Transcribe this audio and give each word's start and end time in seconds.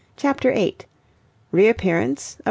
CHAPTER 0.17 0.51
VIII. 0.51 0.77
REAPPEARANCE 1.51 2.31
OF 2.33 2.37
MR. 2.39 2.39